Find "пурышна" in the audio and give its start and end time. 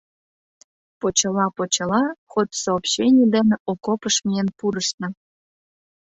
4.57-5.07